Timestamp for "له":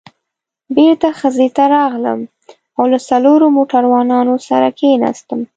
2.91-2.99